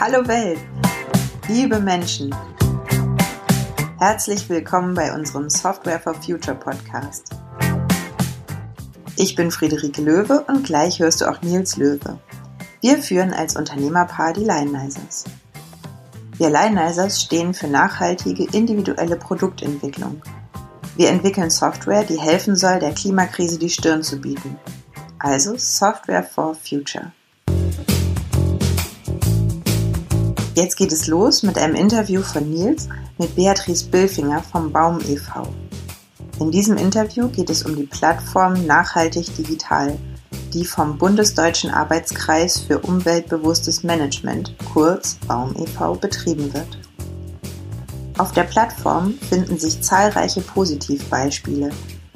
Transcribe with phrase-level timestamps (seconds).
[0.00, 0.58] Hallo Welt,
[1.46, 2.34] liebe Menschen.
[3.98, 7.32] Herzlich willkommen bei unserem Software for Future Podcast.
[9.16, 12.18] Ich bin Friederike Löwe und gleich hörst du auch Nils Löwe.
[12.80, 15.24] Wir führen als Unternehmerpaar die Lionizers.
[16.38, 20.22] Wir Lionizers stehen für nachhaltige individuelle Produktentwicklung.
[20.96, 24.58] Wir entwickeln Software, die helfen soll, der Klimakrise die Stirn zu bieten.
[25.18, 27.12] Also Software for Future.
[30.54, 35.46] Jetzt geht es los mit einem Interview von Nils mit Beatrice Billfinger vom Baum e.V.
[36.40, 39.96] In diesem Interview geht es um die Plattform Nachhaltig Digital,
[40.52, 46.78] die vom Bundesdeutschen Arbeitskreis für umweltbewusstes Management, kurz Baum e.V., betrieben wird.
[48.18, 51.70] Auf der Plattform finden sich zahlreiche Positivbeispiele,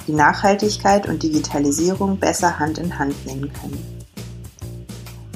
[0.08, 3.93] die Nachhaltigkeit und Digitalisierung besser Hand in Hand gehen können.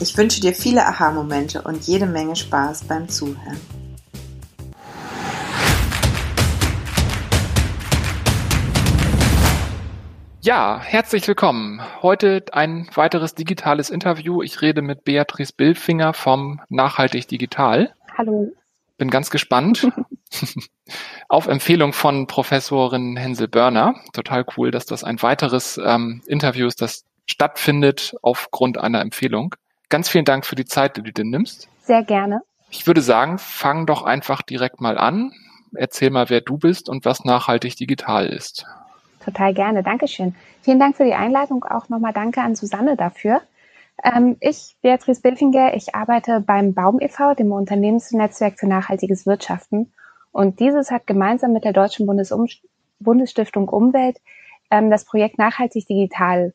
[0.01, 3.61] Ich wünsche dir viele Aha-Momente und jede Menge Spaß beim Zuhören.
[10.41, 11.81] Ja, herzlich willkommen.
[12.00, 14.41] Heute ein weiteres digitales Interview.
[14.41, 17.92] Ich rede mit Beatrice Billfinger vom Nachhaltig Digital.
[18.17, 18.53] Hallo.
[18.98, 19.89] Bin ganz gespannt.
[21.28, 23.97] Auf Empfehlung von Professorin Hensel Börner.
[24.12, 29.56] Total cool, dass das ein weiteres ähm, Interview ist, das stattfindet aufgrund einer Empfehlung.
[29.89, 31.69] Ganz vielen Dank für die Zeit, die du dir nimmst.
[31.83, 32.42] Sehr gerne.
[32.70, 35.33] Ich würde sagen, fang doch einfach direkt mal an.
[35.75, 38.66] Erzähl mal, wer du bist und was nachhaltig digital ist.
[39.25, 40.34] Total gerne, Dankeschön.
[40.62, 41.64] Vielen Dank für die Einleitung.
[41.64, 43.42] Auch nochmal danke an Susanne dafür.
[44.03, 49.92] Ähm, ich, Beatrice Bilfinger, ich arbeite beim Baum e.V., dem Unternehmensnetzwerk für nachhaltiges Wirtschaften.
[50.31, 52.47] Und dieses hat gemeinsam mit der Deutschen Bundesum
[53.00, 54.19] Bundesstiftung Umwelt
[54.70, 56.53] ähm, das Projekt Nachhaltig Digital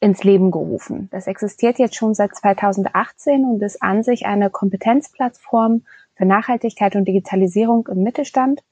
[0.00, 1.08] ins Leben gerufen.
[1.10, 5.82] Das existiert jetzt schon seit 2018 und ist an sich eine Kompetenzplattform
[6.14, 8.62] für Nachhaltigkeit und Digitalisierung im Mittelstand.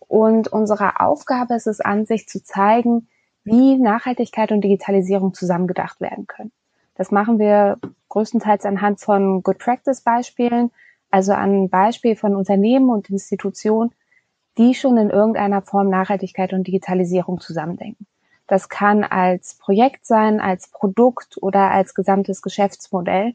[0.00, 3.08] Und unsere Aufgabe ist es an sich zu zeigen,
[3.44, 6.52] wie Nachhaltigkeit und Digitalisierung zusammengedacht werden können.
[6.94, 7.78] Das machen wir
[8.08, 10.70] größtenteils anhand von Good Practice Beispielen,
[11.10, 13.92] also an Beispiel von Unternehmen und Institutionen,
[14.58, 18.06] die schon in irgendeiner Form Nachhaltigkeit und Digitalisierung zusammendenken.
[18.46, 23.34] Das kann als Projekt sein, als Produkt oder als gesamtes Geschäftsmodell.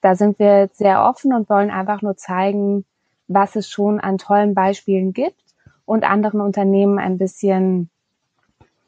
[0.00, 2.84] Da sind wir sehr offen und wollen einfach nur zeigen,
[3.28, 5.42] was es schon an tollen Beispielen gibt
[5.84, 7.90] und anderen Unternehmen ein bisschen,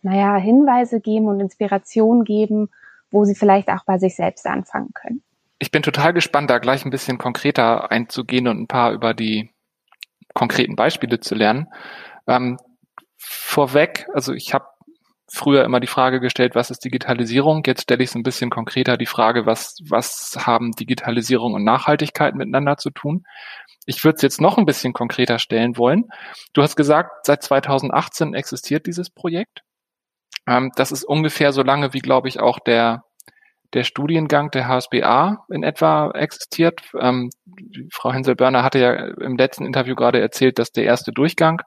[0.02, 2.70] naja, Hinweise geben und Inspiration geben,
[3.10, 5.22] wo sie vielleicht auch bei sich selbst anfangen können.
[5.58, 9.50] Ich bin total gespannt, da gleich ein bisschen konkreter einzugehen und ein paar über die
[10.34, 11.66] konkreten Beispiele zu lernen.
[12.28, 12.58] Ähm,
[13.16, 14.66] vorweg, also ich habe
[15.30, 17.62] früher immer die Frage gestellt, was ist Digitalisierung?
[17.66, 22.34] Jetzt stelle ich es ein bisschen konkreter die Frage, was, was haben Digitalisierung und Nachhaltigkeit
[22.34, 23.24] miteinander zu tun?
[23.86, 26.04] Ich würde es jetzt noch ein bisschen konkreter stellen wollen.
[26.52, 29.62] Du hast gesagt, seit 2018 existiert dieses Projekt.
[30.46, 33.04] Ähm, das ist ungefähr so lange, wie, glaube ich, auch der,
[33.74, 36.82] der Studiengang der HSBA in etwa existiert.
[36.98, 37.30] Ähm,
[37.92, 41.62] Frau Hensel-Börner hatte ja im letzten Interview gerade erzählt, dass der erste Durchgang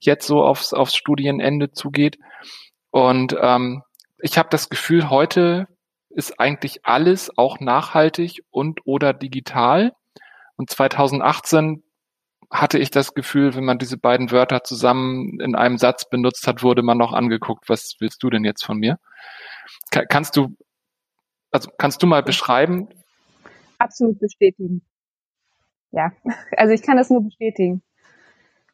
[0.00, 2.18] jetzt so aufs, aufs Studienende zugeht.
[2.94, 3.82] Und ähm,
[4.20, 5.66] ich habe das Gefühl, heute
[6.10, 9.96] ist eigentlich alles auch nachhaltig und oder digital.
[10.54, 11.82] Und 2018
[12.52, 16.62] hatte ich das Gefühl, wenn man diese beiden Wörter zusammen in einem Satz benutzt hat,
[16.62, 19.00] wurde man noch angeguckt, was willst du denn jetzt von mir?
[19.90, 20.56] kannst du,
[21.50, 22.86] also kannst du mal beschreiben?
[23.78, 24.82] Absolut bestätigen.
[25.90, 26.12] Ja,
[26.56, 27.82] also ich kann das nur bestätigen.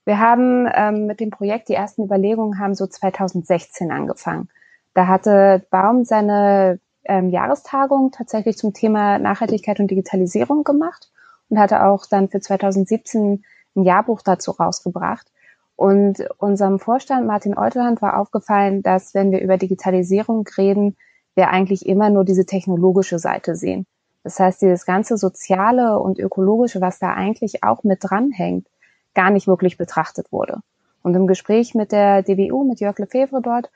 [0.05, 4.49] Wir haben ähm, mit dem Projekt, die ersten Überlegungen haben so 2016 angefangen.
[4.95, 11.11] Da hatte Baum seine ähm, Jahrestagung tatsächlich zum Thema Nachhaltigkeit und Digitalisierung gemacht
[11.49, 13.45] und hatte auch dann für 2017
[13.77, 15.31] ein Jahrbuch dazu rausgebracht.
[15.77, 20.97] Und unserem Vorstand Martin Eutelhand war aufgefallen, dass wenn wir über Digitalisierung reden,
[21.35, 23.87] wir eigentlich immer nur diese technologische Seite sehen.
[24.23, 28.67] Das heißt, dieses ganze Soziale und Ökologische, was da eigentlich auch mit dranhängt,
[29.15, 30.59] gar nicht wirklich betrachtet wurde.
[31.03, 33.71] Und im Gespräch mit der DWU, mit Jörg Lefebvre dort,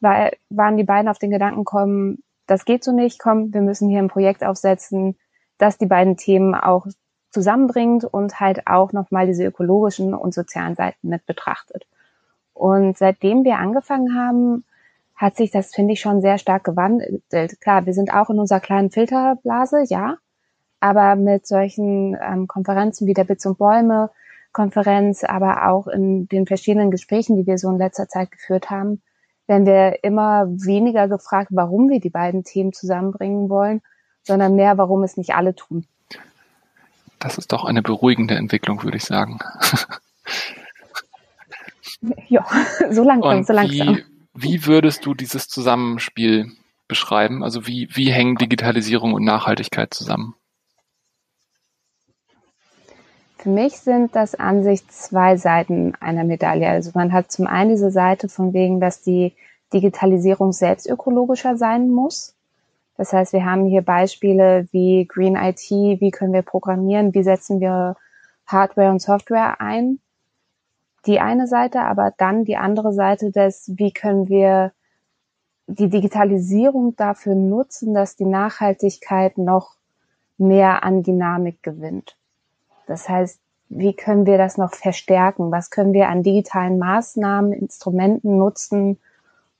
[0.00, 3.88] war, waren die beiden auf den Gedanken kommen, das geht so nicht, komm, wir müssen
[3.88, 5.16] hier ein Projekt aufsetzen,
[5.58, 6.86] das die beiden Themen auch
[7.30, 11.86] zusammenbringt und halt auch nochmal diese ökologischen und sozialen Seiten mit betrachtet.
[12.54, 14.64] Und seitdem wir angefangen haben,
[15.14, 17.22] hat sich das, finde ich, schon sehr stark gewandelt.
[17.60, 20.16] Klar, wir sind auch in unserer kleinen Filterblase, ja,
[20.80, 24.10] aber mit solchen ähm, Konferenzen wie der Bits und Bäume,
[24.58, 29.00] Konferenz, aber auch in den verschiedenen Gesprächen, die wir so in letzter Zeit geführt haben,
[29.46, 33.82] werden wir immer weniger gefragt, warum wir die beiden Themen zusammenbringen wollen,
[34.24, 35.86] sondern mehr, warum es nicht alle tun.
[37.20, 39.38] Das ist doch eine beruhigende Entwicklung, würde ich sagen.
[42.28, 42.44] ja,
[42.90, 43.96] so langsam, so langsam.
[43.96, 44.04] Wie,
[44.34, 46.50] wie würdest du dieses Zusammenspiel
[46.88, 47.44] beschreiben?
[47.44, 50.34] Also wie, wie hängen Digitalisierung und Nachhaltigkeit zusammen?
[53.38, 56.68] Für mich sind das an sich zwei Seiten einer Medaille.
[56.68, 59.32] Also man hat zum einen diese Seite von wegen, dass die
[59.72, 62.34] Digitalisierung selbst ökologischer sein muss.
[62.96, 67.60] Das heißt, wir haben hier Beispiele wie Green IT, wie können wir programmieren, wie setzen
[67.60, 67.96] wir
[68.44, 70.00] Hardware und Software ein.
[71.06, 74.72] Die eine Seite, aber dann die andere Seite des, wie können wir
[75.68, 79.76] die Digitalisierung dafür nutzen, dass die Nachhaltigkeit noch
[80.38, 82.16] mehr an Dynamik gewinnt.
[82.88, 83.38] Das heißt,
[83.68, 85.52] wie können wir das noch verstärken?
[85.52, 88.98] Was können wir an digitalen Maßnahmen, Instrumenten nutzen,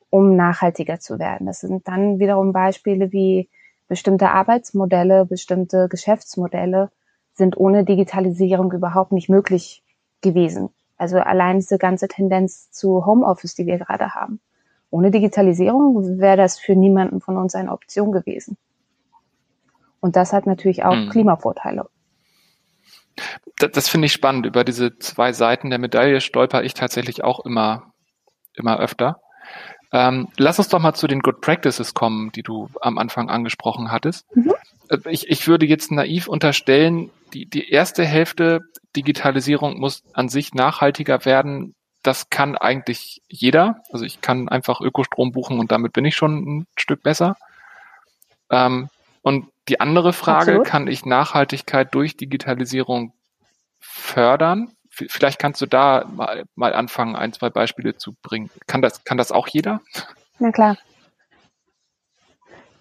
[0.08, 1.46] um nachhaltiger zu werden?
[1.46, 3.50] Das sind dann wiederum Beispiele wie
[3.86, 6.90] bestimmte Arbeitsmodelle, bestimmte Geschäftsmodelle
[7.34, 9.84] sind ohne Digitalisierung überhaupt nicht möglich
[10.22, 10.70] gewesen.
[10.96, 14.40] Also allein diese ganze Tendenz zu Homeoffice, die wir gerade haben.
[14.90, 18.56] Ohne Digitalisierung wäre das für niemanden von uns eine Option gewesen.
[20.00, 21.10] Und das hat natürlich auch mhm.
[21.10, 21.88] Klimavorteile
[23.58, 24.46] das, das finde ich spannend.
[24.46, 27.92] Über diese zwei Seiten der Medaille stolper ich tatsächlich auch immer,
[28.54, 29.20] immer öfter.
[29.92, 33.90] Ähm, lass uns doch mal zu den Good Practices kommen, die du am Anfang angesprochen
[33.90, 34.26] hattest.
[34.36, 34.52] Mhm.
[34.90, 38.60] Äh, ich, ich würde jetzt naiv unterstellen, die, die erste Hälfte
[38.96, 41.74] Digitalisierung muss an sich nachhaltiger werden.
[42.02, 43.82] Das kann eigentlich jeder.
[43.90, 47.36] Also ich kann einfach Ökostrom buchen und damit bin ich schon ein Stück besser.
[48.50, 48.88] Ähm,
[49.22, 50.66] und die andere Frage, Absolut.
[50.66, 53.12] kann ich Nachhaltigkeit durch Digitalisierung
[53.78, 54.72] fördern?
[54.90, 58.50] Vielleicht kannst du da mal, mal anfangen, ein, zwei Beispiele zu bringen.
[58.66, 59.80] Kann das, kann das auch jeder?
[60.40, 60.76] Na klar.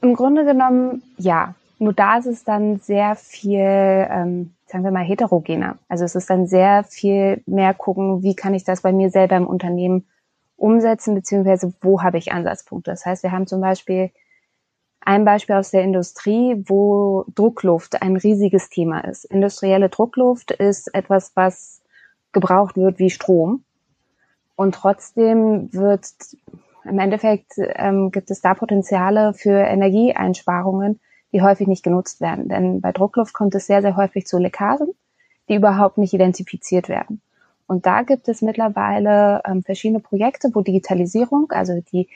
[0.02, 1.54] Im Grunde genommen ja.
[1.80, 5.78] Nur da ist es dann sehr viel, ähm, sagen wir mal, heterogener.
[5.88, 9.38] Also es ist dann sehr viel mehr gucken, wie kann ich das bei mir selber
[9.38, 10.08] im Unternehmen
[10.56, 12.90] umsetzen, beziehungsweise wo habe ich Ansatzpunkte.
[12.90, 14.10] Das heißt, wir haben zum Beispiel
[15.08, 19.24] ein Beispiel aus der Industrie, wo Druckluft ein riesiges Thema ist.
[19.24, 21.82] Industrielle Druckluft ist etwas, was
[22.34, 23.64] gebraucht wird wie Strom.
[24.58, 26.12] Und trotzdem wird
[26.84, 31.00] im Endeffekt ähm, gibt es da Potenziale für Energieeinsparungen,
[31.32, 32.50] die häufig nicht genutzt werden.
[32.50, 34.90] Denn bei Druckluft kommt es sehr, sehr häufig zu Leckagen,
[35.48, 37.22] die überhaupt nicht identifiziert werden.
[37.66, 42.10] Und da gibt es mittlerweile ähm, verschiedene Projekte, wo Digitalisierung, also die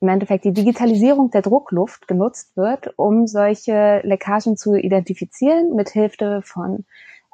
[0.00, 6.40] im Endeffekt die Digitalisierung der Druckluft genutzt wird, um solche Leckagen zu identifizieren, mit Hilfe
[6.42, 6.84] von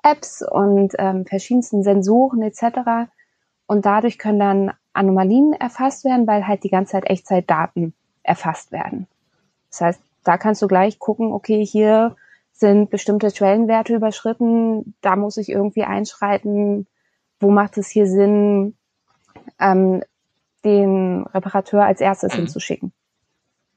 [0.02, 3.08] Apps und ähm, verschiedensten Sensoren etc.
[3.66, 9.06] Und dadurch können dann Anomalien erfasst werden, weil halt die ganze Zeit Echtzeitdaten erfasst werden.
[9.70, 12.16] Das heißt, da kannst du gleich gucken, okay, hier
[12.52, 16.86] sind bestimmte Schwellenwerte überschritten, da muss ich irgendwie einschreiten,
[17.38, 18.76] wo macht es hier Sinn,
[19.60, 20.02] ähm,
[20.66, 22.38] den Reparateur als erstes mhm.
[22.38, 22.92] hinzuschicken.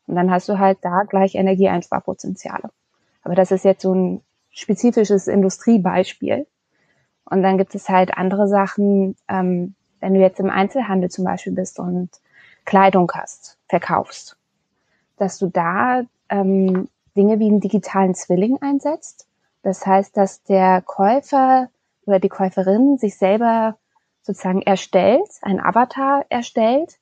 [0.07, 2.71] Und dann hast du halt da gleich Energieeinsparpotenziale.
[3.23, 6.47] Aber das ist jetzt so ein spezifisches Industriebeispiel.
[7.25, 11.53] Und dann gibt es halt andere Sachen, ähm, wenn du jetzt im Einzelhandel zum Beispiel
[11.53, 12.09] bist und
[12.65, 14.37] Kleidung hast, verkaufst,
[15.17, 19.27] dass du da ähm, Dinge wie einen digitalen Zwilling einsetzt.
[19.61, 21.69] Das heißt, dass der Käufer
[22.05, 23.77] oder die Käuferin sich selber
[24.21, 26.97] sozusagen erstellt, ein Avatar erstellt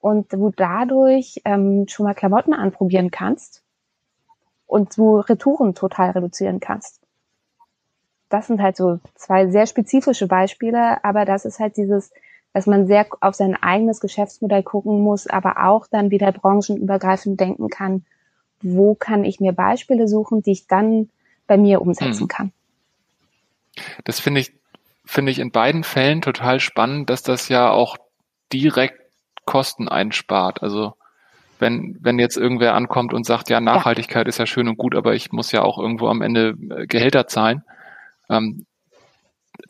[0.00, 3.62] und du dadurch ähm, schon mal Klamotten anprobieren kannst
[4.66, 7.00] und du Retouren total reduzieren kannst.
[8.28, 12.12] Das sind halt so zwei sehr spezifische Beispiele, aber das ist halt dieses,
[12.52, 17.68] dass man sehr auf sein eigenes Geschäftsmodell gucken muss, aber auch dann wieder branchenübergreifend denken
[17.68, 18.04] kann,
[18.62, 21.10] wo kann ich mir Beispiele suchen, die ich dann
[21.46, 22.28] bei mir umsetzen hm.
[22.28, 22.52] kann.
[24.04, 24.52] Das finde ich
[25.06, 27.96] finde ich in beiden Fällen total spannend, dass das ja auch
[28.52, 29.00] direkt
[29.44, 30.62] Kosten einspart.
[30.62, 30.94] Also
[31.58, 35.14] wenn, wenn jetzt irgendwer ankommt und sagt, ja, Nachhaltigkeit ist ja schön und gut, aber
[35.14, 37.62] ich muss ja auch irgendwo am Ende äh, Gehälter zahlen,
[38.28, 38.66] ähm,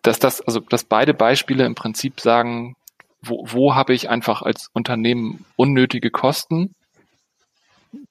[0.02, 2.74] dass das, also dass beide Beispiele im Prinzip sagen,
[3.22, 6.74] wo, wo habe ich einfach als Unternehmen unnötige Kosten,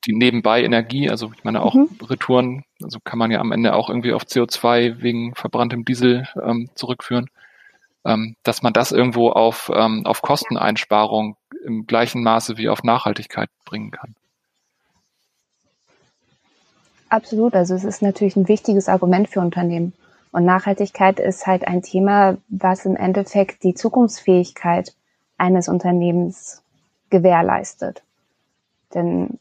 [0.06, 1.89] die nebenbei Energie, also ich meine auch mhm.
[2.01, 6.70] Retouren, also kann man ja am Ende auch irgendwie auf CO2 wegen verbranntem Diesel ähm,
[6.75, 7.30] zurückführen,
[8.06, 13.50] ähm, dass man das irgendwo auf, ähm, auf Kosteneinsparung im gleichen Maße wie auf Nachhaltigkeit
[13.65, 14.15] bringen kann.
[17.10, 19.94] Absolut, also es ist natürlich ein wichtiges Argument für Unternehmen.
[20.32, 24.94] Und Nachhaltigkeit ist halt ein Thema, was im Endeffekt die Zukunftsfähigkeit
[25.38, 26.62] eines Unternehmens
[27.10, 28.04] gewährleistet.
[28.94, 29.39] Denn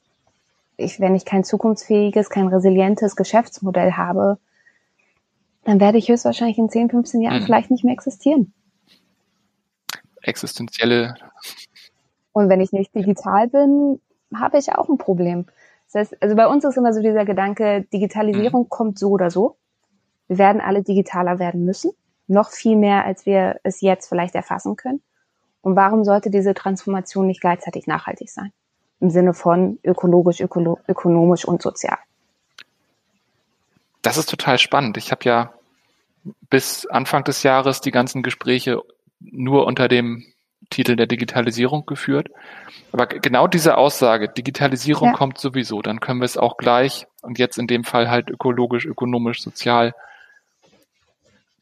[0.76, 4.38] ich, wenn ich kein zukunftsfähiges, kein resilientes Geschäftsmodell habe,
[5.64, 7.44] dann werde ich höchstwahrscheinlich in 10, 15 Jahren mhm.
[7.44, 8.52] vielleicht nicht mehr existieren.
[10.22, 11.14] Existenzielle.
[12.32, 14.00] Und wenn ich nicht digital bin,
[14.34, 15.46] habe ich auch ein Problem.
[15.92, 18.68] Das heißt, also bei uns ist immer so dieser Gedanke, Digitalisierung mhm.
[18.68, 19.56] kommt so oder so.
[20.28, 21.92] Wir werden alle digitaler werden müssen.
[22.26, 25.02] Noch viel mehr, als wir es jetzt vielleicht erfassen können.
[25.60, 28.52] Und warum sollte diese Transformation nicht gleichzeitig nachhaltig sein?
[29.00, 31.98] Im Sinne von ökologisch, ökolo ökonomisch und sozial.
[34.02, 34.96] Das ist total spannend.
[34.96, 35.52] Ich habe ja
[36.50, 38.80] bis Anfang des Jahres die ganzen Gespräche
[39.20, 40.24] nur unter dem
[40.70, 42.28] Titel der Digitalisierung geführt.
[42.92, 45.14] Aber genau diese Aussage, Digitalisierung ja.
[45.14, 48.86] kommt sowieso, dann können wir es auch gleich und jetzt in dem Fall halt ökologisch,
[48.86, 49.94] ökonomisch, sozial.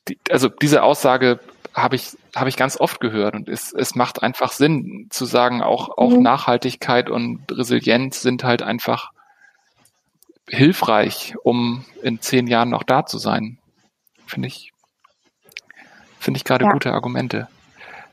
[0.09, 1.41] Die, also diese Aussage
[1.75, 5.63] habe ich, habe ich ganz oft gehört und es, es macht einfach Sinn zu sagen,
[5.63, 6.23] auch, auch mhm.
[6.23, 9.11] Nachhaltigkeit und Resilienz sind halt einfach
[10.49, 13.59] hilfreich, um in zehn Jahren noch da zu sein.
[14.27, 14.73] Finde ich,
[16.19, 16.73] finde ich gerade ja.
[16.73, 17.49] gute Argumente.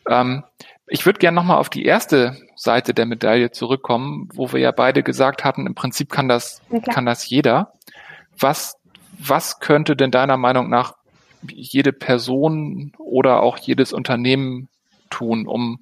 [0.07, 0.43] Ähm,
[0.87, 5.03] ich würde gerne nochmal auf die erste Seite der Medaille zurückkommen, wo wir ja beide
[5.03, 6.61] gesagt hatten, im Prinzip kann das,
[6.91, 7.73] kann das jeder.
[8.37, 8.75] Was,
[9.17, 10.93] was könnte denn deiner Meinung nach
[11.47, 14.69] jede Person oder auch jedes Unternehmen
[15.09, 15.79] tun, um,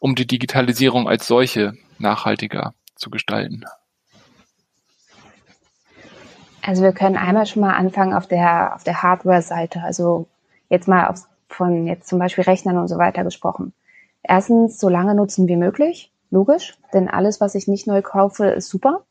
[0.00, 3.64] um die Digitalisierung als solche nachhaltiger zu gestalten?
[6.62, 9.82] Also wir können einmal schon mal anfangen auf der, auf der Hardware-Seite.
[9.82, 10.28] Also
[10.68, 13.72] jetzt mal auf, von jetzt zum Beispiel Rechnern und so weiter gesprochen.
[14.22, 18.68] Erstens, so lange nutzen wie möglich, logisch, denn alles, was ich nicht neu kaufe, ist
[18.68, 19.04] super.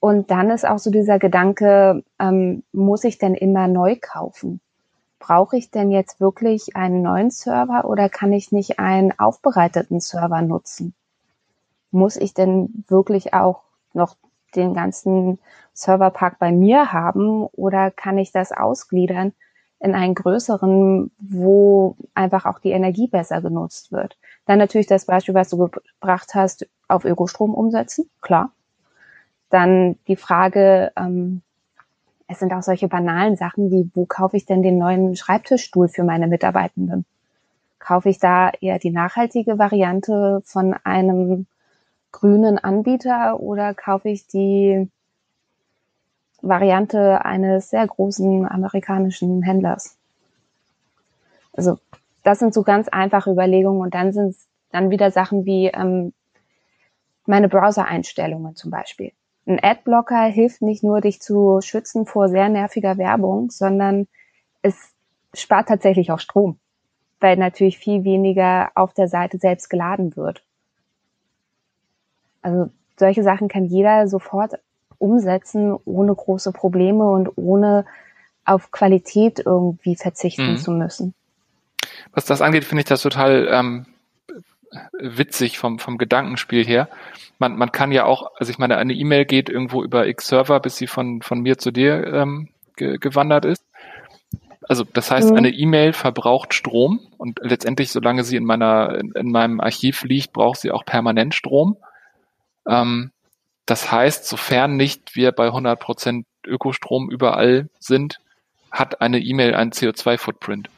[0.00, 4.60] Und dann ist auch so dieser Gedanke, ähm, muss ich denn immer neu kaufen?
[5.18, 10.42] Brauche ich denn jetzt wirklich einen neuen Server oder kann ich nicht einen aufbereiteten Server
[10.42, 10.94] nutzen?
[11.90, 14.16] Muss ich denn wirklich auch noch
[14.54, 15.38] den ganzen
[15.72, 19.32] Serverpark bei mir haben oder kann ich das ausgliedern
[19.80, 24.18] in einen größeren, wo einfach auch die Energie besser genutzt wird.
[24.44, 28.52] Dann natürlich das Beispiel, was du gebracht hast, auf Ökostrom umsetzen, klar.
[29.50, 31.42] Dann die Frage, ähm,
[32.28, 36.04] es sind auch solche banalen Sachen wie, wo kaufe ich denn den neuen Schreibtischstuhl für
[36.04, 37.06] meine Mitarbeitenden?
[37.78, 41.46] Kaufe ich da eher die nachhaltige Variante von einem
[42.12, 44.90] grünen Anbieter oder kaufe ich die
[46.42, 49.96] Variante eines sehr großen amerikanischen Händlers.
[51.54, 51.78] Also
[52.24, 56.12] das sind so ganz einfache Überlegungen und dann sind es dann wieder Sachen wie ähm,
[57.24, 59.12] meine Browser-Einstellungen zum Beispiel.
[59.48, 64.06] Ein Adblocker hilft nicht nur, dich zu schützen vor sehr nerviger Werbung, sondern
[64.60, 64.74] es
[65.32, 66.58] spart tatsächlich auch Strom,
[67.18, 70.44] weil natürlich viel weniger auf der Seite selbst geladen wird.
[72.42, 74.58] Also solche Sachen kann jeder sofort
[74.98, 77.86] umsetzen, ohne große Probleme und ohne
[78.44, 80.58] auf Qualität irgendwie verzichten mhm.
[80.58, 81.14] zu müssen.
[82.12, 83.86] Was das angeht, finde ich das total ähm,
[84.98, 86.88] witzig vom, vom Gedankenspiel her.
[87.38, 90.76] Man, man kann ja auch, also ich meine, eine E-Mail geht irgendwo über X-Server, bis
[90.76, 93.64] sie von, von mir zu dir ähm, ge gewandert ist.
[94.68, 95.36] Also das heißt, mhm.
[95.36, 100.32] eine E-Mail verbraucht Strom und letztendlich, solange sie in meiner in, in meinem Archiv liegt,
[100.32, 101.78] braucht sie auch permanent Strom.
[102.68, 103.10] Ähm,
[103.66, 108.18] das heißt, sofern nicht wir bei 100% Ökostrom überall sind,
[108.70, 110.70] hat eine E-Mail einen CO2-Footprint.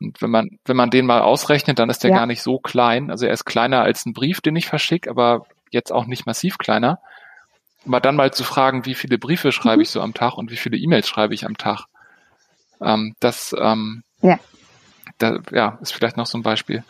[0.00, 2.16] Und wenn man, wenn man den mal ausrechnet, dann ist der ja.
[2.16, 3.10] gar nicht so klein.
[3.10, 6.58] Also er ist kleiner als ein Brief, den ich verschicke, aber jetzt auch nicht massiv
[6.58, 7.00] kleiner.
[7.86, 9.82] Aber dann mal zu fragen, wie viele Briefe schreibe mhm.
[9.82, 11.86] ich so am Tag und wie viele E-Mails schreibe ich am Tag.
[12.80, 14.38] Ähm, das ähm, ja.
[15.18, 16.82] Da, ja, ist vielleicht noch so ein Beispiel.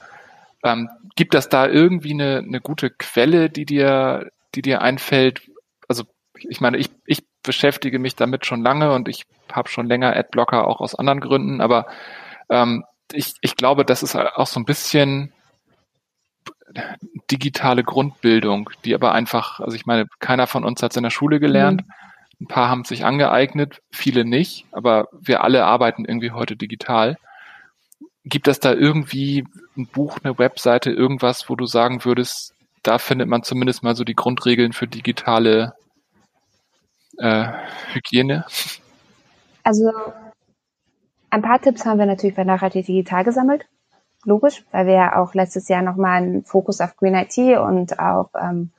[0.62, 5.50] Ähm, gibt das da irgendwie eine, eine gute Quelle, die dir, die dir einfällt?
[5.88, 10.14] Also ich meine, ich, ich beschäftige mich damit schon lange und ich habe schon länger
[10.14, 11.86] Adblocker auch aus anderen Gründen, aber
[12.50, 15.32] ähm, ich, ich glaube, das ist auch so ein bisschen
[17.30, 21.10] digitale Grundbildung, die aber einfach, also ich meine, keiner von uns hat es in der
[21.10, 21.82] Schule gelernt.
[21.86, 21.92] Mhm.
[22.42, 27.18] Ein paar haben sich angeeignet, viele nicht, aber wir alle arbeiten irgendwie heute digital.
[28.24, 29.44] Gibt es da irgendwie
[29.76, 34.04] ein Buch, eine Webseite, irgendwas, wo du sagen würdest, da findet man zumindest mal so
[34.04, 35.74] die Grundregeln für digitale
[37.18, 37.48] äh,
[37.92, 38.46] Hygiene?
[39.62, 39.92] Also
[41.30, 43.66] ein paar Tipps haben wir natürlich bei Nachhaltig Digital gesammelt.
[44.24, 48.28] Logisch, weil wir ja auch letztes Jahr nochmal einen Fokus auf Green IT und auf
[48.38, 48.70] ähm,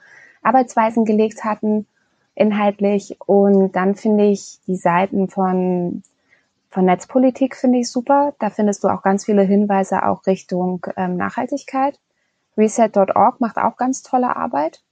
[0.44, 1.88] Arbeitsweisen gelegt hatten,
[2.36, 3.18] inhaltlich.
[3.26, 6.04] Und dann finde ich die Seiten von,
[6.70, 8.34] von Netzpolitik finde ich super.
[8.38, 12.00] Da findest du auch ganz viele Hinweise auch Richtung ähm, Nachhaltigkeit.
[12.58, 14.84] Reset.org macht auch ganz tolle Arbeit.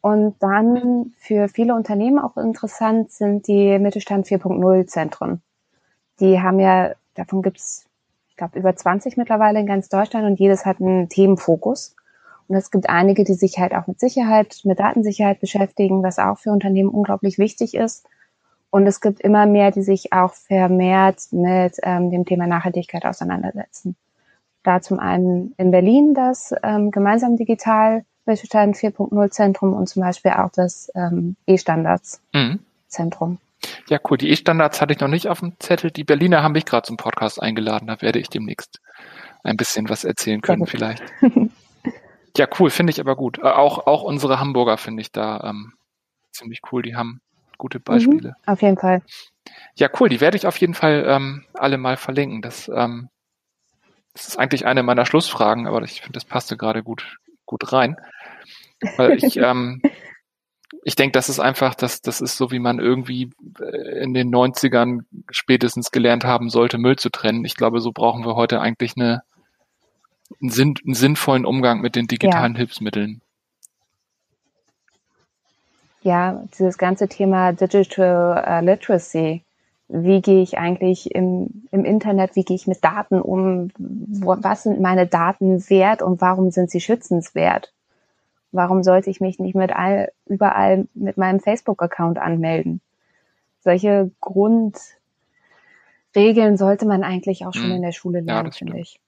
[0.00, 5.42] Und dann für viele Unternehmen auch interessant sind die Mittelstand 4.0 Zentren.
[6.20, 7.86] Die haben ja, davon gibt's,
[8.28, 11.94] ich glaube, über 20 mittlerweile in ganz Deutschland und jedes hat einen Themenfokus.
[12.48, 16.38] Und es gibt einige, die sich halt auch mit Sicherheit, mit Datensicherheit beschäftigen, was auch
[16.38, 18.06] für Unternehmen unglaublich wichtig ist.
[18.70, 23.96] Und es gibt immer mehr, die sich auch vermehrt mit ähm, dem Thema Nachhaltigkeit auseinandersetzen.
[24.62, 30.32] Da zum einen in Berlin das ähm, gemeinsam digital Wäschestand 4.0 Zentrum und zum Beispiel
[30.32, 32.60] auch das ähm, E-Standards mhm.
[33.88, 34.18] Ja, cool.
[34.18, 35.90] Die E-Standards hatte ich noch nicht auf dem Zettel.
[35.90, 37.86] Die Berliner haben mich gerade zum Podcast eingeladen.
[37.86, 38.80] Da werde ich demnächst
[39.42, 41.02] ein bisschen was erzählen können, vielleicht.
[42.36, 43.38] ja, cool, finde ich aber gut.
[43.38, 45.72] Äh, auch, auch unsere Hamburger finde ich da ähm,
[46.30, 46.82] ziemlich cool.
[46.82, 47.20] Die haben
[47.58, 48.28] gute mhm, Beispiele.
[48.28, 49.02] Mhm, auf jeden Fall.
[49.74, 50.08] Ja, cool.
[50.08, 52.42] Die werde ich auf jeden Fall ähm, alle mal verlinken.
[52.42, 53.08] Das, ähm,
[54.14, 57.96] das ist eigentlich eine meiner Schlussfragen, aber ich finde, das passte gerade gut, gut rein.
[58.96, 59.82] Weil ich, ähm,
[60.84, 64.34] ich denke, das ist einfach, das, das ist so, wie man irgendwie äh, in den
[64.34, 67.44] 90ern spätestens gelernt haben sollte, Müll zu trennen.
[67.44, 69.22] Ich glaube, so brauchen wir heute eigentlich eine,
[70.40, 72.58] einen, sinn, einen sinnvollen Umgang mit den digitalen ja.
[72.58, 73.20] Hilfsmitteln.
[76.02, 79.44] Ja, dieses ganze Thema Digital uh, Literacy.
[79.86, 83.70] Wie gehe ich eigentlich im, im Internet, wie gehe ich mit Daten um?
[83.78, 87.72] Wo, was sind meine Daten wert und warum sind sie schützenswert?
[88.52, 92.82] Warum sollte ich mich nicht mit all, überall mit meinem Facebook-Account anmelden?
[93.60, 94.98] Solche Grundregeln
[96.58, 97.76] sollte man eigentlich auch schon hm.
[97.76, 99.00] in der Schule lernen, ja, finde ich.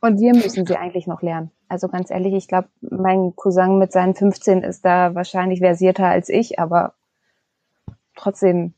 [0.00, 1.50] Und wir müssen sie eigentlich noch lernen.
[1.68, 6.28] Also ganz ehrlich, ich glaube, mein Cousin mit seinen 15 ist da wahrscheinlich versierter als
[6.28, 6.94] ich, aber
[8.14, 8.74] trotzdem,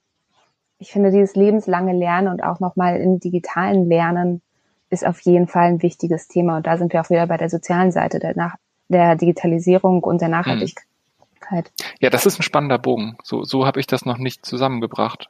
[0.79, 4.41] ich finde dieses lebenslange Lernen und auch nochmal im digitalen Lernen
[4.89, 6.57] ist auf jeden Fall ein wichtiges Thema.
[6.57, 8.57] Und da sind wir auch wieder bei der sozialen Seite der, Nach
[8.91, 10.33] der Digitalisierung und der mhm.
[10.33, 11.73] Nachhaltigkeit.
[12.01, 13.17] Ja, das ist ein spannender Bogen.
[13.23, 15.29] So, so habe ich das noch nicht zusammengebracht.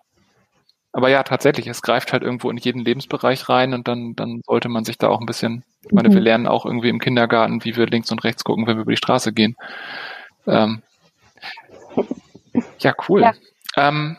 [0.93, 4.69] Aber ja, tatsächlich, es greift halt irgendwo in jeden Lebensbereich rein und dann, dann sollte
[4.69, 6.15] man sich da auch ein bisschen, ich meine, mhm.
[6.15, 8.93] wir lernen auch irgendwie im Kindergarten, wie wir links und rechts gucken, wenn wir über
[8.93, 9.56] die Straße gehen.
[10.49, 10.82] Ähm,
[12.80, 13.21] ja, cool.
[13.21, 13.35] Ja.
[13.76, 14.17] Ähm,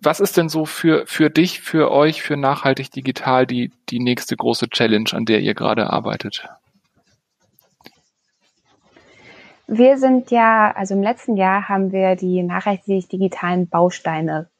[0.00, 4.36] was ist denn so für, für dich, für euch, für nachhaltig digital die, die nächste
[4.36, 6.48] große Challenge, an der ihr gerade arbeitet?
[9.74, 14.50] Wir sind ja, also im letzten Jahr haben wir die nachhaltig digitalen Bausteine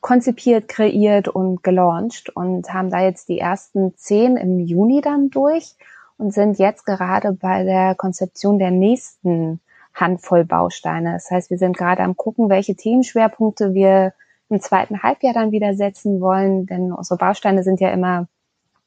[0.00, 5.74] konzipiert, kreiert und gelauncht und haben da jetzt die ersten zehn im Juni dann durch
[6.16, 9.60] und sind jetzt gerade bei der Konzeption der nächsten
[9.92, 11.12] Handvoll Bausteine.
[11.12, 14.14] Das heißt, wir sind gerade am gucken, welche Themenschwerpunkte wir
[14.48, 18.26] im zweiten Halbjahr dann wieder setzen wollen, denn unsere Bausteine sind ja immer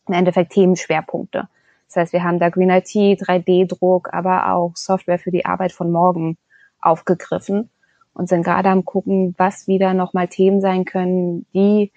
[0.07, 1.47] im Endeffekt Themenschwerpunkte.
[1.87, 5.91] Das heißt, wir haben da Green IT, 3D-Druck, aber auch Software für die Arbeit von
[5.91, 6.37] morgen
[6.81, 7.69] aufgegriffen
[8.13, 11.91] und sind gerade am gucken, was wieder nochmal Themen sein können, die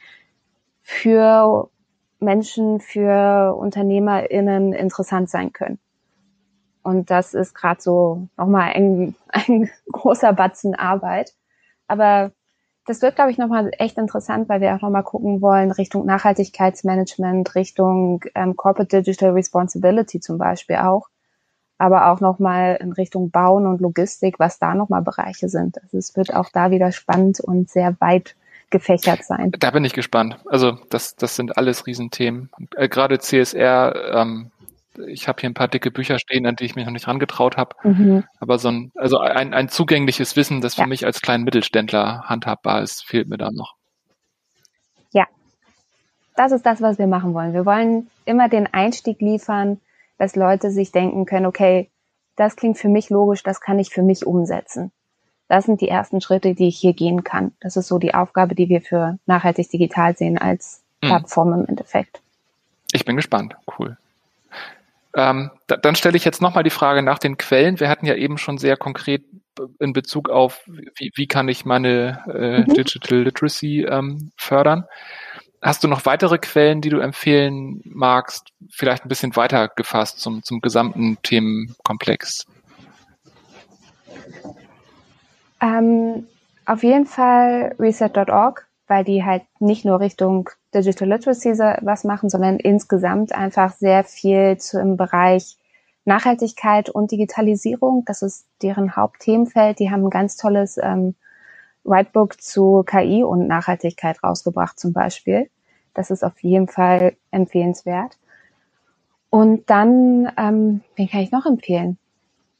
[0.82, 1.70] für
[2.20, 5.78] Menschen, für UnternehmerInnen interessant sein können.
[6.82, 11.34] Und das ist gerade so nochmal ein, ein großer Batzen Arbeit.
[11.86, 12.32] Aber
[12.88, 17.54] das wird, glaube ich, nochmal echt interessant, weil wir auch nochmal gucken wollen Richtung Nachhaltigkeitsmanagement,
[17.54, 21.08] Richtung ähm, Corporate Digital Responsibility zum Beispiel auch,
[21.76, 25.82] aber auch nochmal in Richtung Bauen und Logistik, was da nochmal Bereiche sind.
[25.82, 28.36] Also es wird auch da wieder spannend und sehr weit
[28.70, 29.52] gefächert sein.
[29.58, 30.38] Da bin ich gespannt.
[30.46, 32.50] Also das, das sind alles Riesenthemen.
[32.74, 34.50] Äh, gerade CSR ähm,
[35.06, 37.56] ich habe hier ein paar dicke Bücher stehen, an die ich mich noch nicht rangetraut
[37.56, 37.76] habe.
[37.82, 38.24] Mhm.
[38.40, 40.86] Aber so ein, also ein, ein zugängliches Wissen, das für ja.
[40.86, 43.74] mich als kleinen Mittelständler handhabbar ist, fehlt mir da noch.
[45.12, 45.26] Ja,
[46.36, 47.52] das ist das, was wir machen wollen.
[47.52, 49.80] Wir wollen immer den Einstieg liefern,
[50.18, 51.90] dass Leute sich denken können, okay,
[52.36, 54.92] das klingt für mich logisch, das kann ich für mich umsetzen.
[55.48, 57.52] Das sind die ersten Schritte, die ich hier gehen kann.
[57.60, 61.08] Das ist so die Aufgabe, die wir für nachhaltig digital sehen als mhm.
[61.08, 62.20] Plattform im Endeffekt.
[62.92, 63.56] Ich bin gespannt.
[63.78, 63.96] Cool.
[65.16, 67.80] Ähm, da, dann stelle ich jetzt nochmal die Frage nach den Quellen.
[67.80, 69.24] Wir hatten ja eben schon sehr konkret
[69.80, 72.74] in Bezug auf, wie, wie kann ich meine äh, mhm.
[72.74, 74.84] Digital Literacy ähm, fördern.
[75.60, 78.52] Hast du noch weitere Quellen, die du empfehlen magst?
[78.70, 82.46] Vielleicht ein bisschen weiter gefasst zum, zum gesamten Themenkomplex.
[85.60, 86.28] Ähm,
[86.64, 90.48] auf jeden Fall reset.org, weil die halt nicht nur Richtung
[90.80, 95.58] Digital Literacy was machen, sondern insgesamt einfach sehr viel im Bereich
[96.04, 98.04] Nachhaltigkeit und Digitalisierung.
[98.06, 99.78] Das ist deren Hauptthemenfeld.
[99.78, 101.14] Die haben ein ganz tolles ähm,
[101.84, 105.50] Whitebook zu KI und Nachhaltigkeit rausgebracht zum Beispiel.
[105.94, 108.18] Das ist auf jeden Fall empfehlenswert.
[109.30, 111.98] Und dann, ähm, wen kann ich noch empfehlen?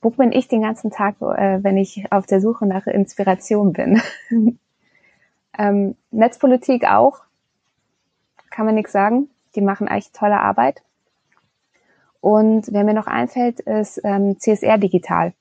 [0.01, 4.01] Wo bin ich den ganzen Tag, äh, wenn ich auf der Suche nach Inspiration bin?
[5.59, 7.21] ähm, Netzpolitik auch
[8.59, 9.29] kann man nichts sagen.
[9.55, 10.83] Die machen echt tolle Arbeit.
[12.21, 15.33] Und wer mir noch einfällt, ist ähm, CSR Digital.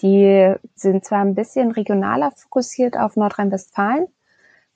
[0.00, 4.06] Die sind zwar ein bisschen regionaler fokussiert auf Nordrhein-Westfalen,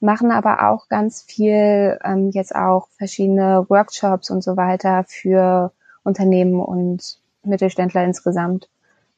[0.01, 5.71] machen aber auch ganz viel ähm, jetzt auch verschiedene Workshops und so weiter für
[6.03, 8.67] Unternehmen und Mittelständler insgesamt,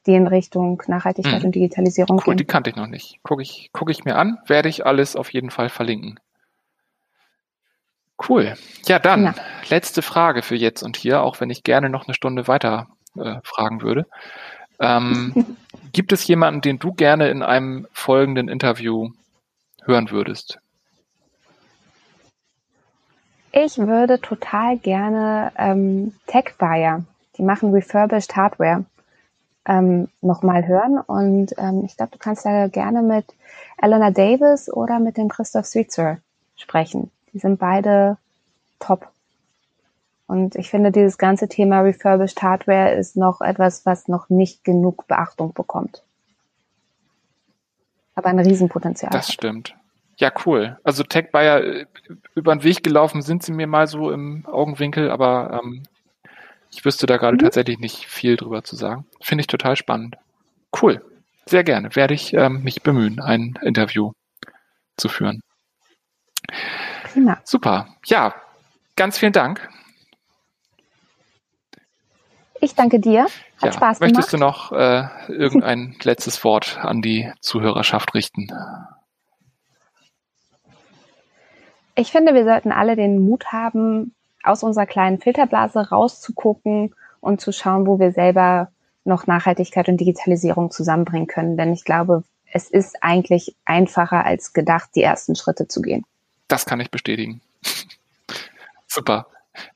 [0.05, 1.47] die in Richtung Nachhaltigkeit hm.
[1.47, 2.37] und Digitalisierung cool, gehen.
[2.37, 3.17] Die kannte ich noch nicht.
[3.23, 6.19] Gucke ich, guck ich mir an, werde ich alles auf jeden Fall verlinken.
[8.27, 8.55] Cool.
[8.85, 9.35] Ja, dann ja.
[9.69, 13.35] letzte Frage für jetzt und hier, auch wenn ich gerne noch eine Stunde weiter äh,
[13.43, 14.05] fragen würde.
[14.79, 15.57] Ähm,
[15.93, 19.09] gibt es jemanden, den du gerne in einem folgenden Interview
[19.85, 20.59] hören würdest?
[23.51, 27.03] Ich würde total gerne ähm, TechBuyer,
[27.37, 28.85] die machen refurbished Hardware,
[29.65, 30.99] ähm, nochmal hören.
[30.99, 33.25] Und ähm, ich glaube, du kannst da gerne mit
[33.81, 36.17] Eleanor Davis oder mit dem Christoph Switzer
[36.57, 37.09] sprechen.
[37.33, 38.17] Die sind beide
[38.79, 39.07] top.
[40.27, 45.07] Und ich finde, dieses ganze Thema refurbished Hardware ist noch etwas, was noch nicht genug
[45.07, 46.03] Beachtung bekommt.
[48.13, 49.11] Aber ein Riesenpotenzial.
[49.11, 49.75] Das stimmt.
[50.17, 50.77] Ja, cool.
[50.83, 51.85] Also Tech Buyer, äh,
[52.35, 55.83] über den Weg gelaufen sind sie mir mal so im Augenwinkel, aber ähm,
[56.71, 57.39] ich wüsste da gerade mhm.
[57.39, 59.05] tatsächlich nicht viel drüber zu sagen.
[59.21, 60.17] Finde ich total spannend.
[60.79, 61.01] Cool.
[61.45, 61.95] Sehr gerne.
[61.95, 64.11] Werde ich ähm, mich bemühen, ein Interview
[64.97, 65.41] zu führen.
[67.11, 67.39] Prima.
[67.43, 67.87] Super.
[68.05, 68.33] Ja,
[68.95, 69.67] ganz vielen Dank.
[72.61, 73.23] Ich danke dir.
[73.23, 74.15] Hat ja, Spaß gemacht.
[74.15, 78.49] Möchtest du noch äh, irgendein letztes Wort an die Zuhörerschaft richten?
[81.95, 87.51] Ich finde, wir sollten alle den Mut haben, aus unserer kleinen Filterblase rauszugucken und zu
[87.51, 88.71] schauen, wo wir selber
[89.03, 91.57] noch Nachhaltigkeit und Digitalisierung zusammenbringen können.
[91.57, 96.05] Denn ich glaube, es ist eigentlich einfacher als gedacht, die ersten Schritte zu gehen.
[96.49, 97.39] Das kann ich bestätigen.
[98.87, 99.27] Super.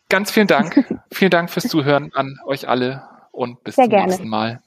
[0.09, 1.01] Ganz vielen Dank.
[1.11, 4.07] vielen Dank fürs Zuhören an euch alle und bis Sehr zum gerne.
[4.07, 4.61] nächsten Mal.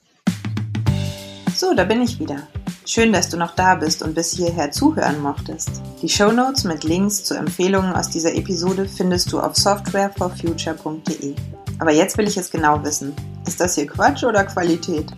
[1.55, 2.47] So, da bin ich wieder.
[2.85, 5.83] Schön, dass du noch da bist und bis hierher zuhören mochtest.
[6.01, 11.35] Die Show Notes mit Links zu Empfehlungen aus dieser Episode findest du auf softwareforfuture.de.
[11.81, 13.14] Aber jetzt will ich es genau wissen.
[13.47, 15.11] Ist das hier Quatsch oder Qualität?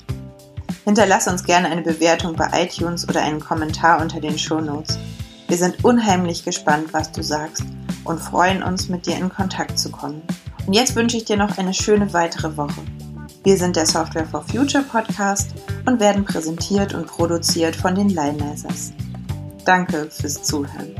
[0.84, 4.98] Hinterlass uns gerne eine Bewertung bei iTunes oder einen Kommentar unter den Show Notes.
[5.48, 7.64] Wir sind unheimlich gespannt, was du sagst
[8.04, 10.20] und freuen uns, mit dir in Kontakt zu kommen.
[10.66, 12.82] Und jetzt wünsche ich dir noch eine schöne weitere Woche.
[13.44, 15.54] Wir sind der Software for Future Podcast
[15.86, 18.92] und werden präsentiert und produziert von den Linezers.
[19.64, 20.94] Danke fürs Zuhören.